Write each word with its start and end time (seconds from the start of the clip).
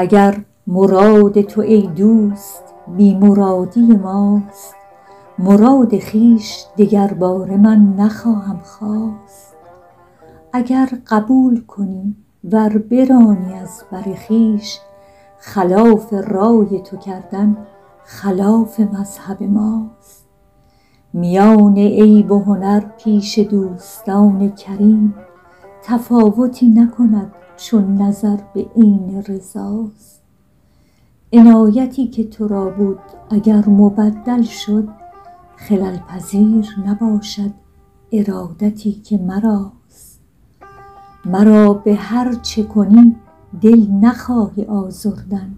اگر 0.00 0.44
مراد 0.66 1.40
تو 1.40 1.60
ای 1.60 1.82
دوست 1.82 2.62
بی 2.96 3.14
مرادی 3.14 3.86
ماست 3.86 4.74
مراد 5.38 5.98
خویش 5.98 6.64
دگرباره 6.76 7.56
من 7.56 7.94
نخواهم 7.96 8.60
خواست. 8.64 9.56
اگر 10.52 10.88
قبول 11.06 11.64
کنی 11.64 12.16
ور 12.44 12.78
برانی 12.78 13.54
از 13.54 13.84
بر 13.92 14.14
خویش 14.26 14.78
خلاف 15.38 16.14
رای 16.14 16.80
تو 16.80 16.96
کردن 16.96 17.56
خلاف 18.04 18.80
مذهب 18.80 19.42
ماست. 19.42 20.26
میان 21.12 21.78
عیب 21.78 22.32
و 22.32 22.38
هنر 22.42 22.80
پیش 22.80 23.38
دوستان 23.38 24.50
کریم 24.50 25.14
تفاوتی 25.82 26.66
نکند 26.66 27.32
چون 27.58 28.02
نظر 28.02 28.36
به 28.54 28.66
عین 28.76 29.24
رضاست. 29.28 30.22
عنایتی 31.32 32.06
که 32.06 32.24
تو 32.24 32.48
را 32.48 32.70
بود 32.70 32.98
اگر 33.30 33.68
مبدل 33.68 34.42
شد 34.42 34.88
خلل 35.56 35.96
پذیر 35.96 36.66
نباشد 36.86 37.50
ارادتی 38.12 38.92
که 38.92 39.18
مراست. 39.18 40.20
مرا 41.24 41.74
به 41.74 41.94
هر 41.94 42.34
چه 42.34 42.62
کنی 42.62 43.16
دل 43.60 43.86
نخواهی 43.90 44.64
آزردن 44.64 45.56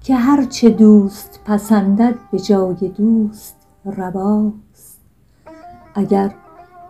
که 0.00 0.14
هر 0.14 0.44
چه 0.44 0.70
دوست 0.70 1.40
پسندد 1.44 2.14
به 2.32 2.38
جای 2.38 2.88
دوست 2.88 3.56
رواست. 3.84 5.00
اگر 5.94 6.34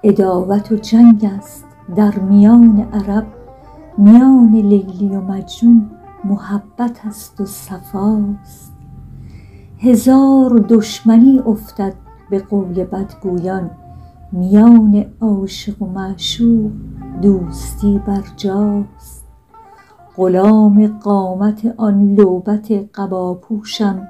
عداوت 0.05 0.73
و 0.73 0.77
جنگ 0.77 1.25
است 1.39 1.65
در 1.97 2.19
میان 2.19 2.89
عرب 2.93 3.40
میان 4.01 4.51
لیلی 4.51 5.09
و 5.09 5.21
مجنون 5.21 5.91
محبت 6.25 7.07
است 7.07 7.41
و 7.41 7.47
صفاست. 7.47 8.73
هزار 9.79 10.65
دشمنی 10.69 11.39
افتد 11.47 11.95
به 12.31 12.39
قول 12.39 12.85
بدگویان. 12.85 13.71
میان 14.33 15.05
عاشق 15.21 15.83
و 15.83 15.87
معشوق 15.87 16.71
دوستی 17.23 18.01
برجاست 18.07 19.25
غلام 20.17 20.87
قامت 20.87 21.75
آن 21.77 22.15
لعبت 22.15 22.73
قباپوشم 22.95 24.09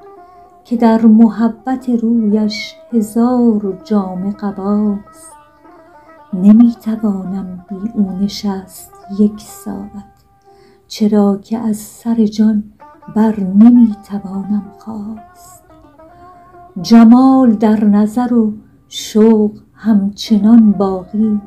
که 0.65 0.77
در 0.77 1.07
محبت 1.07 1.89
رویش 1.89 2.75
هزار 2.93 3.79
جامه 3.85 4.33
قباست. 4.33 5.40
نمی 6.35 6.77
توانم 6.85 7.67
بی 7.69 7.91
او 7.95 8.11
نشست 8.19 8.93
یک 9.19 9.41
ساعت 9.41 10.25
چرا 10.89 11.37
که 11.37 11.59
از 11.59 11.77
سر 11.77 12.27
جان 12.27 12.65
بر 13.17 13.41
نمی 13.41 13.97
توانم 14.09 14.73
خاست 14.79 15.65
جمال 16.83 17.53
در 17.55 17.85
نظر 17.85 18.35
و 18.35 18.55
شوق 18.89 19.59
همچنان 19.75 20.73
باقی 20.73 21.41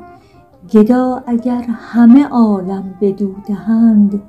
گدا 0.72 1.24
اگر 1.28 1.66
همه 1.70 2.28
عالم 2.28 2.96
بدو 3.02 3.36
دهند 3.48 4.22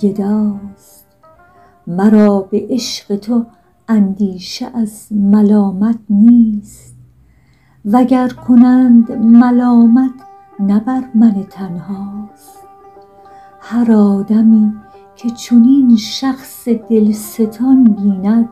گداست. 0.00 1.06
مرا 1.86 2.40
به 2.40 2.66
عشق 2.70 3.16
تو 3.16 3.46
اندیشه 3.88 4.66
از 4.74 5.08
ملامت 5.10 5.98
نیست. 6.10 6.93
وگر 7.92 8.28
کنند 8.28 9.12
ملامت 9.12 10.12
نه 10.60 10.80
بر 10.80 11.02
من 11.14 11.44
تنهاست. 11.50 12.58
هر 13.60 13.92
آدمی 13.92 14.72
که 15.16 15.30
چنین 15.30 15.96
شخص 15.96 16.68
دلستان 16.68 17.84
بیند 17.84 18.48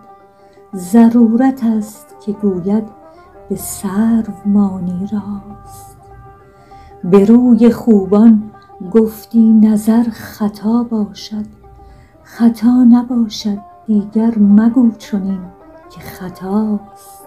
ضرورت 0.75 1.65
است 1.65 2.16
که 2.25 2.32
گوید 2.32 2.84
به 3.48 3.56
سرو 3.56 4.34
مانی 4.47 5.09
راست. 5.12 5.97
به 7.04 7.25
روی 7.25 7.70
خوبان 7.70 8.50
گفتی 8.93 9.53
نظر 9.53 10.03
خطا 10.03 10.82
باشد 10.82 11.47
خطا 12.22 12.84
نباشد 12.84 13.59
دیگر 13.87 14.38
مگو 14.38 14.91
چنین 14.91 15.41
که 15.91 16.00
خطاست. 16.00 17.22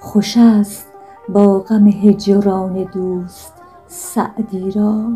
خوش 0.00 0.36
است 0.36 0.95
با 1.28 1.58
غم 1.58 1.86
هجران 1.86 2.72
دوست 2.72 3.52
سعدی 3.86 4.70
را 4.70 5.12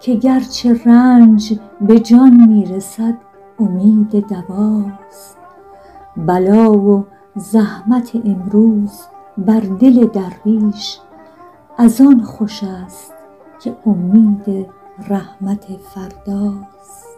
که 0.00 0.14
گرچه 0.14 0.80
رنج 0.84 1.58
به 1.80 2.00
جان 2.00 2.46
می 2.48 2.64
رسد 2.64 3.14
امید 3.58 4.28
دواست. 4.28 5.36
بلا 6.16 6.72
و 6.72 7.06
زحمت 7.36 8.16
امروز 8.24 9.00
بر 9.38 9.60
دل 9.60 10.06
درویش 10.06 10.98
از 11.78 12.00
آن 12.00 12.22
خوش 12.22 12.64
است 12.64 13.12
که 13.60 13.76
امید 13.86 14.66
رحمت 15.08 15.64
فرداست. 15.64 17.11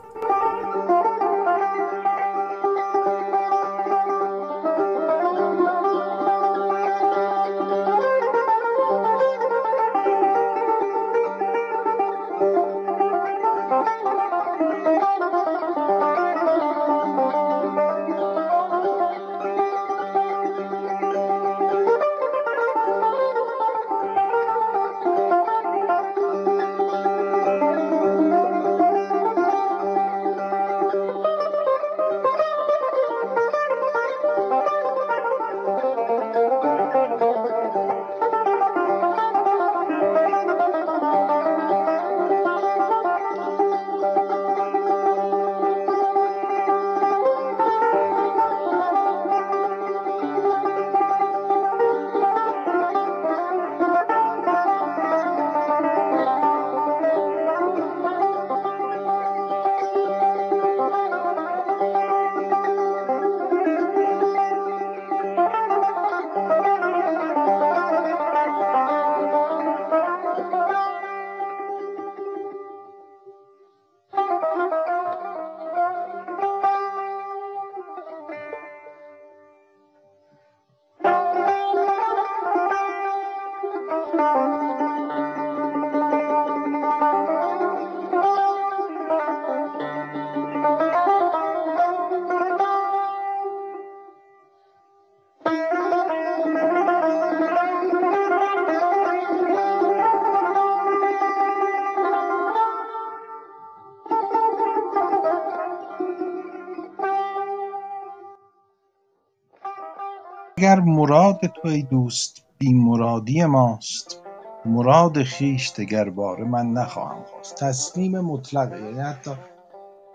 اگر 110.65 110.81
مراد 110.81 111.47
تو 111.47 111.69
ای 111.69 111.83
دوست 111.83 112.45
بی 112.59 112.73
مرادی 112.75 113.45
ماست 113.45 114.21
مراد 114.65 115.25
خویش 115.25 115.73
باره 116.17 116.45
من 116.45 116.73
نخواهم 116.73 117.25
خواست. 117.25 117.57
تسلیم 117.57 118.21
مطلقه 118.21 118.81
یعنی 118.81 119.01
حتی 119.01 119.31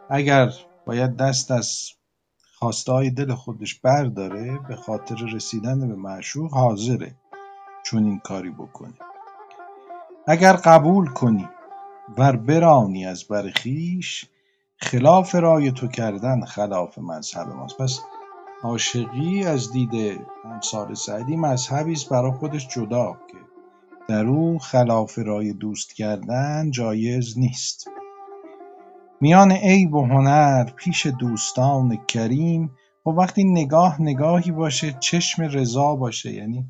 اگر 0.10 0.50
باید 0.86 1.18
دست 1.18 1.52
از 1.52 1.90
خواسته 2.60 2.92
های 2.92 3.10
دل 3.10 3.34
خودش 3.34 3.76
برداره 3.76 4.60
به 4.68 4.76
خاطر 4.76 5.16
رسیدن 5.34 5.88
به 5.88 5.96
معشوق 5.96 6.54
حاضره 6.54 7.16
چون 7.84 8.04
این 8.04 8.20
کاری 8.20 8.52
بکنه. 8.52 8.94
اگر 10.28 10.54
قبول 10.54 11.08
کنی 11.08 11.50
ور 12.18 12.36
برانی 12.36 13.06
از 13.06 13.24
بر 13.24 13.52
خویش 13.62 14.26
خلاف 14.78 15.36
رای 15.36 15.72
تو 15.72 15.88
کردن 15.88 16.46
خلاف 16.46 16.98
مذهب 16.98 17.48
ماست. 17.48 17.78
پس 17.78 18.00
عاشقی 18.64 19.44
از 19.44 19.72
دید 19.72 20.22
امثال 20.46 20.94
سعدی 20.94 21.36
مذهبی 21.36 21.92
است 21.92 22.10
برای 22.10 22.32
خودش 22.32 22.68
جدا 22.68 23.12
که 23.32 23.38
در 24.08 24.26
او 24.26 24.60
خلاف 24.60 25.20
رای 25.20 25.54
دوست 25.54 25.94
کردن 25.94 26.72
جایز 26.72 27.38
نیست. 27.38 27.88
میان 29.22 29.52
عیب 29.52 29.96
و 29.96 30.06
هنر 30.06 30.64
پیش 30.64 31.06
دوستان 31.08 31.98
کریم 32.08 32.64
و 32.64 33.12
خب 33.12 33.18
وقتی 33.18 33.44
نگاه 33.44 34.02
نگاهی 34.02 34.52
باشه 34.52 34.98
چشم 35.00 35.44
رضا 35.44 35.96
باشه 35.96 36.32
یعنی 36.32 36.66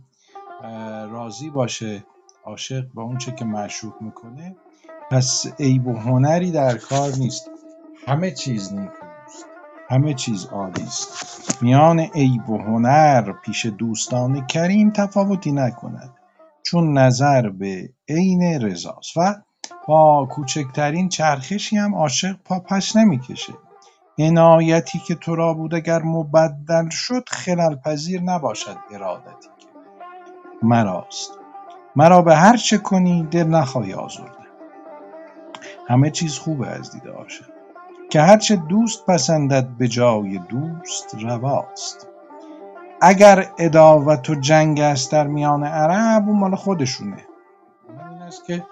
راضی 1.09 1.49
باشه 1.49 2.03
عاشق 2.45 2.85
با 2.93 3.03
اونچه 3.03 3.31
که 3.31 3.45
معشوق 3.45 4.01
می‌کنه 4.01 4.55
پس 5.11 5.45
عیب 5.59 5.87
و 5.87 5.93
هنری 5.93 6.51
در 6.51 6.77
کار 6.77 7.11
نیست. 7.19 7.49
همه 8.07 8.31
چیز 8.31 8.73
نیکوست 8.73 8.98
همه 9.89 10.13
چیز 10.13 10.45
عالی 10.45 10.83
است. 10.83 11.63
میان 11.63 11.99
عیب 11.99 12.49
و 12.49 12.57
هنر 12.57 13.31
پیش 13.31 13.65
دوستان 13.65 14.47
کریم 14.47 14.91
تفاوتی 14.91 15.51
نکند 15.51 16.13
چون 16.63 16.97
نظر 16.97 17.49
به 17.49 17.89
عین 18.09 18.61
رضاست 18.61 19.17
و 19.17 19.35
با 19.87 20.27
کوچکترین 20.31 21.09
چرخشی 21.09 21.77
هم 21.77 21.95
عاشق 21.95 22.35
پا 22.45 22.59
پس 22.59 22.95
نمی‌کشه. 22.95 23.53
عنایتی 24.17 24.99
که 24.99 25.15
تو 25.15 25.35
را 25.35 25.53
بود 25.53 25.75
اگر 25.75 26.01
مبدل 26.01 26.89
شد 26.89 27.29
خلل 27.29 27.75
پذیر 27.75 28.21
نباشد 28.21 28.77
ارادتی 28.93 29.47
که. 29.59 29.67
مراست. 30.63 31.31
مرا 31.95 32.21
به 32.21 32.35
هر 32.35 32.57
چه 32.57 32.77
کنی 32.77 33.23
دل 33.31 33.47
نخواهی 33.47 33.93
آزرده. 33.93 34.31
همه 35.87 36.11
چیز 36.11 36.37
خوبه 36.37 36.67
از 36.67 36.91
دید 36.91 37.07
عاشق. 37.07 37.58
که 38.09 38.21
هرچه 38.21 38.55
دوست 38.55 39.05
پسندد 39.05 39.67
به 39.67 39.87
جای 39.87 40.37
دوست 40.37 41.15
رواست. 41.21 42.07
اگر 43.01 43.51
اداوت 43.59 44.29
و 44.29 44.35
جنگ 44.35 44.79
است 44.79 45.11
در 45.11 45.27
میان 45.27 45.63
عرب 45.63 46.29
اون 46.29 46.39
مال 46.39 46.55
خودشونه. 46.55 47.17
این 47.89 48.21
است 48.21 48.45
که 48.45 48.65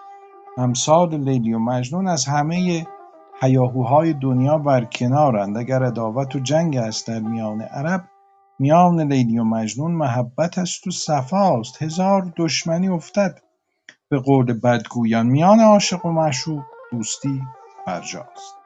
امثال 0.58 1.18
لیلی 1.18 1.54
و 1.54 1.60
مجنون 1.60 2.08
از 2.08 2.26
همه 2.26 2.88
هیاهوهای 3.42 4.14
دنیا 4.14 4.58
برکنارند 4.58 5.58
اگر 5.58 5.84
اداوت 5.84 6.36
و 6.36 6.40
جنگ 6.40 6.78
است 6.78 7.08
در 7.08 7.20
میان 7.20 7.62
عرب 7.62 8.04
میان 8.60 9.02
لیلی 9.02 9.40
و 9.40 9.44
مجنون 9.44 9.92
محبت 9.92 10.58
است 10.58 10.88
و 10.88 10.92
صفاست. 10.92 11.82
هزار 11.82 12.34
دشمنی 12.38 12.90
افتد 12.90 13.42
به 14.10 14.20
قول 14.20 14.54
بدگویان. 14.54 15.28
میان 15.28 15.60
عاشق 15.60 16.06
و 16.06 16.12
معشوق 16.12 16.64
دوستی 16.92 17.42
برجاست. 17.88 18.57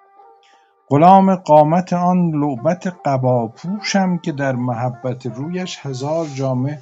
غلام 0.91 1.35
قامت 1.35 1.93
آن 1.93 2.31
لعبت 2.35 2.93
قباپوشم 3.05 4.17
که 4.17 4.31
در 4.31 4.55
محبت 4.55 5.25
رویش 5.25 5.85
هزار 5.85 6.25
جامه 6.25 6.79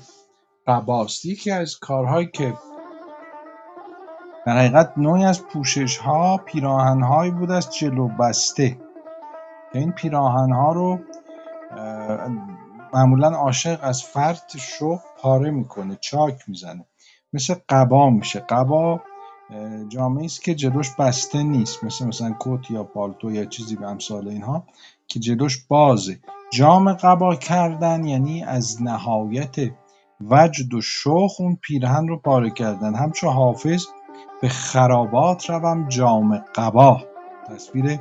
قباست 0.67 1.25
یکی 1.25 1.51
از 1.51 1.79
کارهایی 1.79 2.27
که 2.33 2.53
در 4.45 4.57
حقیقت 4.57 4.94
نوعی 4.97 5.25
از 5.25 5.44
پوشش‌ها 5.45 6.38
پیراهن‌هایی 6.38 7.31
بود 7.31 7.51
از 7.51 7.75
جلو 7.75 8.07
بسته. 8.07 8.77
این 9.73 9.91
پیراهن‌ها 9.91 10.71
رو 10.73 11.00
معمولا 12.94 13.29
عاشق 13.29 13.79
از 13.81 14.03
فرط 14.03 14.57
شوق 14.57 15.00
پاره 15.21 15.51
می‌کنه 15.51 15.97
چاک 16.01 16.35
می‌زنه. 16.47 16.85
مثل 17.33 17.56
قبا 17.69 18.09
میشه. 18.09 18.39
قبا 18.39 19.01
جامعه 19.87 20.25
است 20.25 20.41
که 20.41 20.55
جلوش 20.55 20.95
بسته 20.99 21.43
نیست. 21.43 21.83
مثل 21.83 22.05
مثلا 22.05 22.35
کت 22.39 22.71
یا 22.71 22.83
پالتو 22.83 23.31
یا 23.31 23.45
چیزی 23.45 23.75
به 23.75 23.87
امثال 23.87 24.27
اینها 24.27 24.63
که 25.07 25.19
جلوش 25.19 25.65
بازه. 25.67 26.19
جام 26.53 26.93
قبا 26.93 27.35
کردن 27.35 28.05
یعنی 28.05 28.43
از 28.43 28.81
نهایت 28.81 29.55
وجد 30.21 30.73
و 30.73 30.81
شوق 30.81 31.31
اون 31.39 31.57
پیرهن 31.61 32.07
رو 32.07 32.17
پاره 32.17 32.49
کردن. 32.49 32.95
همچو 32.95 33.29
حافظ 33.29 33.85
به 34.41 34.49
خرابات 34.49 35.49
روم 35.49 35.87
جام 35.87 36.37
قبا. 36.55 37.01
تصویر 37.47 37.99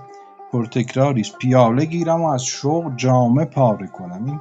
پرتکراری 0.53 1.21
است. 1.21 1.39
پیاله 1.39 1.85
گیرم 1.85 2.23
و 2.23 2.29
از 2.29 2.45
شوق 2.45 2.97
جامه 2.97 3.45
پاره 3.45 3.87
کنم. 3.87 4.25
این 4.25 4.41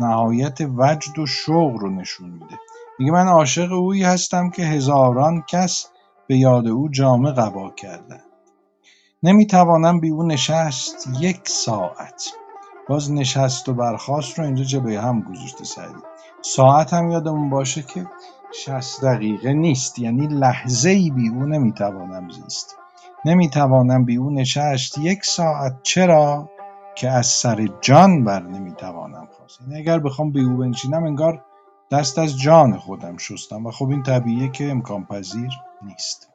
نهایت 0.00 0.58
وجد 0.60 1.18
و 1.18 1.26
شوق 1.26 1.76
رو 1.76 1.90
نشون 1.90 2.30
میده. 2.30 2.58
میگه 2.98 3.12
من 3.12 3.26
عاشق 3.26 3.72
اویی 3.72 4.02
هستم 4.02 4.50
که 4.50 4.62
هزاران 4.62 5.44
کس 5.48 5.88
به 6.26 6.36
یاد 6.36 6.68
او 6.68 6.88
جامه 6.88 7.32
قبا 7.32 7.70
کردند 7.70 8.24
نمی‌توانم 9.22 10.00
بی 10.00 10.10
او 10.10 10.22
نشست 10.22 11.08
یک 11.20 11.48
ساعت. 11.48 12.32
باز 12.88 13.12
نشست 13.12 13.68
و 13.68 13.74
برخاست 13.74 14.38
رو 14.38 14.44
اینجا 14.44 14.64
جلوی 14.64 14.96
هم 14.96 15.20
گذاشته 15.20 15.64
سعدی 15.64 15.98
ساعت 16.42 16.92
هم 16.92 17.10
یادمون 17.10 17.50
باشه 17.50 17.82
که 17.82 18.06
60 18.52 19.04
دقیقه 19.04 19.52
نیست. 19.52 19.98
یعنی 19.98 20.26
لحظه 20.26 20.90
ای 20.90 21.10
بی 21.10 21.28
او 21.28 21.46
نمی‌توانم 21.46 22.28
زیست. 22.30 22.76
نمی‌توانم 23.24 24.04
بی 24.04 24.16
او 24.16 24.30
نشست 24.30 24.98
یک 24.98 25.24
ساعت. 25.24 25.82
چرا؟ 25.82 26.50
که 26.94 27.10
از 27.10 27.26
سر 27.26 27.68
جان 27.80 28.24
بر 28.24 28.42
نمی‌توانم 28.42 29.28
خواست. 29.36 29.60
یعنی 29.60 29.76
اگر 29.76 29.98
بخوام 29.98 30.30
بی 30.30 30.44
او 30.44 30.56
بنشینم 30.56 31.04
انگار 31.04 31.44
دست 31.90 32.18
از 32.18 32.38
جان 32.38 32.76
خودم 32.76 33.16
شستم 33.16 33.66
و 33.66 33.70
خب 33.70 33.88
این 33.88 34.02
طبیعیه 34.02 34.48
که 34.48 34.70
امکان 34.70 35.04
پذیر 35.04 35.50
نیست. 35.82 36.28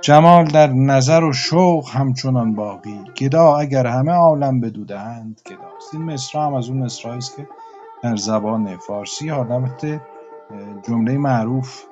جمال 0.00 0.44
در 0.44 0.66
نظر 0.66 1.24
و 1.24 1.32
شوق 1.32 1.88
همچنان 1.90 2.54
باقی. 2.54 3.00
گدا 3.16 3.56
اگر 3.56 3.86
همه 3.86 4.12
عالم 4.12 4.60
بدودند 4.60 5.40
گداست. 5.46 5.94
این 5.94 6.02
مصرع 6.02 6.42
هم 6.42 6.54
از 6.54 6.68
اون 6.68 6.78
مصرعی 6.78 7.18
است 7.18 7.36
که 7.36 7.48
در 8.02 8.16
زبان 8.16 8.76
فارسی 8.76 9.28
حالت 9.28 10.00
جمله 10.88 11.18
معروف 11.18 11.82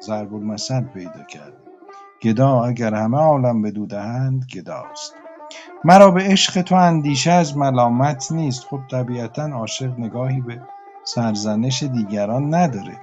ضرب 0.00 0.34
المثل 0.34 0.84
پیدا 0.84 1.22
کرده. 1.28 1.56
گدا 2.22 2.64
اگر 2.64 2.94
همه 2.94 3.18
عالم 3.18 3.62
بدودند 3.62 4.46
گداست. 4.54 5.14
مرا 5.84 6.10
به 6.10 6.22
عشق 6.22 6.62
تو 6.62 6.74
اندیشه 6.74 7.32
از 7.32 7.56
ملامت 7.56 8.32
نیست. 8.32 8.64
خب 8.64 8.80
طبیعتا 8.90 9.42
عاشق 9.42 9.98
نگاهی 9.98 10.40
به 10.40 10.60
سرزنش 11.06 11.82
دیگران 11.82 12.54
نداره. 12.54 12.98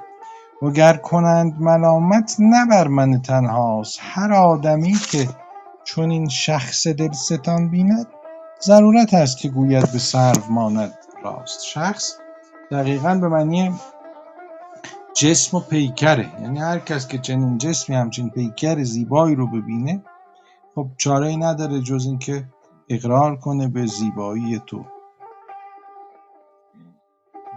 وگر 0.62 0.94
کنند 0.94 1.62
ملامت 1.62 2.36
نه 2.40 2.66
بر 2.66 2.88
من 2.88 3.22
تنهاست. 3.22 4.00
هر 4.02 4.34
آدمی 4.34 4.94
که 5.12 5.30
چنین 5.84 6.30
شخص 6.30 6.88
دلستان 6.88 7.70
بیند 7.70 8.08
ضرورت 8.62 9.14
است 9.14 9.38
که 9.38 9.50
گوید 9.50 9.92
به 9.92 10.00
سرو 10.00 10.42
ماند 10.50 10.94
راست. 11.24 11.64
شخص 11.64 12.14
دقیقا 12.72 13.16
به 13.16 13.28
معنی 13.28 13.72
جسم 15.14 15.58
و 15.58 15.60
پیکره 15.60 16.30
یعنی 16.42 16.60
هر 16.60 16.80
کس 16.80 17.08
که 17.08 17.18
چنین 17.18 17.58
جسمی 17.58 17.96
همچین 17.96 18.30
پیکر 18.30 18.84
زیبایی 18.84 19.36
رو 19.36 19.48
ببینه 19.48 20.04
خب 20.76 20.88
چاره 20.98 21.28
ای 21.28 21.38
نداره 21.38 21.82
جز 21.82 22.06
اینکه 22.06 22.44
اقرار 22.90 23.36
کنه 23.36 23.68
به 23.68 23.86
زیبایی 23.86 24.62
تو. 24.66 24.86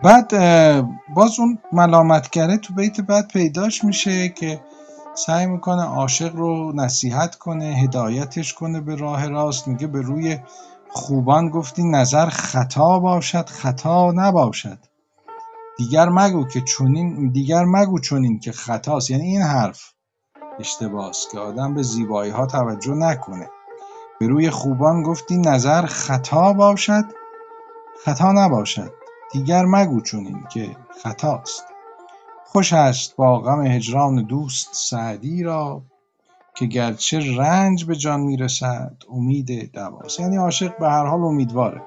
بعد 0.03 0.31
باز 1.15 1.41
اون 1.41 1.59
ملامتگره 1.73 2.57
تو 2.57 2.75
بیت 2.75 3.00
بعد 3.00 3.29
پیداش 3.29 3.85
میشه 3.85 4.29
که 4.29 4.61
سعی 5.15 5.47
می‌کنه 5.47 5.83
عاشق 5.83 6.37
رو 6.37 6.73
نصیحت 6.75 7.35
کنه 7.35 7.65
هدایتش 7.65 8.55
کنه 8.55 8.81
به 8.81 8.97
راه 8.97 9.29
راست. 9.29 9.69
میگه 9.69 9.87
به 9.87 10.00
روی 10.00 10.38
خوبان 10.88 11.50
گفتی 11.50 11.85
نظر 11.85 12.26
خطا 12.26 12.99
باشد 12.99 13.49
خطا 13.49 14.12
نباشد. 14.12 14.79
دیگر 15.79 16.09
مگو 16.09 16.49
که 16.49 16.61
چونین 16.61 17.29
دیگر 17.29 17.65
مگو 17.65 18.00
چونین 18.00 18.38
که 18.38 18.53
خطاست. 18.53 19.11
یعنی 19.11 19.25
این 19.25 19.43
حرف 19.43 19.93
اشتباهست 20.61 21.31
که 21.31 21.38
آدم 21.38 21.75
به 21.75 21.83
زیبایی 21.83 22.31
ها 22.31 22.47
توجه 22.47 22.95
نکنه. 22.95 23.50
به 24.21 24.26
روی 24.26 24.50
خوبان 24.50 25.03
گفتی 25.03 25.37
نظر 25.37 25.87
خطا 25.87 26.53
باشد 26.53 27.05
خطا 28.05 28.33
نباشد. 28.33 28.93
دیگر 29.37 29.64
مگو 29.64 30.00
چنین 30.00 30.45
که 30.52 30.76
خطاست. 31.02 31.64
خوش 32.45 32.73
است 32.73 33.16
با 33.16 33.38
غم 33.38 33.66
هجران 33.66 34.23
دوست 34.23 34.69
سعدی 34.73 35.43
را 35.43 35.83
که 36.55 36.66
گرچه 36.66 37.37
رنج 37.38 37.85
به 37.85 37.97
جان 37.97 38.21
می‌رسد 38.21 38.97
امید 39.12 39.73
دواست. 39.73 40.21
یعنی 40.21 40.37
عاشق 40.37 40.78
به 40.78 40.88
هر 40.88 41.07
حال 41.07 41.21
امیدواره. 41.21 41.83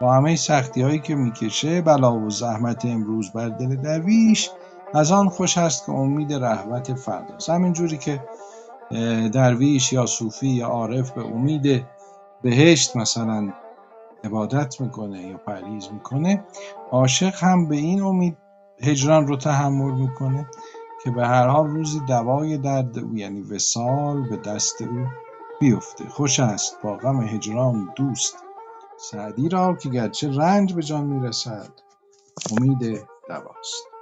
با 0.00 0.12
همه 0.12 0.36
سختی 0.36 0.82
هایی 0.82 0.98
که 0.98 1.14
می‌کشه 1.14 1.82
بلا 1.82 2.18
و 2.18 2.30
زحمت 2.30 2.84
امروز 2.84 3.30
بر 3.30 3.48
دل 3.48 3.76
درویش 3.76 4.50
از 4.94 5.12
آن 5.12 5.28
خوش 5.28 5.58
است 5.58 5.86
که 5.86 5.92
امید 5.92 6.32
رحمت 6.32 6.94
فرداست. 6.94 7.50
همینجوری 7.50 7.98
که 7.98 8.24
درویش 9.32 9.92
یا 9.92 10.06
صوفی 10.06 10.48
یا 10.48 10.66
عارف 10.66 11.10
به 11.10 11.24
امید 11.26 11.84
بهشت 12.42 12.96
مثلا 12.96 13.52
عبادت 14.24 14.80
می‌کنه 14.80 15.22
یا 15.22 15.36
پرهیز 15.36 15.88
می‌کنه 15.92 16.44
عاشق 16.90 17.34
هم 17.44 17.68
به 17.68 17.76
این 17.76 18.02
امید 18.02 18.36
هجران 18.82 19.26
رو 19.26 19.36
تحمل 19.36 19.92
می‌کنه 20.00 20.50
که 21.04 21.10
به 21.10 21.26
هر 21.26 21.46
حال 21.48 21.66
روزی 21.66 22.00
دوای 22.00 22.58
درد 22.58 22.98
او 22.98 23.18
یعنی 23.18 23.42
وسال 23.42 24.28
به 24.28 24.36
دست 24.36 24.82
او 24.82 25.06
بیفته. 25.60 26.04
خوش 26.08 26.40
است 26.40 26.82
با 26.82 26.96
غم 26.96 27.20
هجران 27.20 27.92
دوست. 27.96 28.36
سعدی 28.96 29.48
را 29.48 29.74
که 29.74 29.88
گرچه 29.88 30.30
رنج 30.36 30.74
به 30.74 30.82
جان 30.82 31.04
می‌رسد 31.04 31.70
امید 32.50 33.06
دواست. 33.28 33.93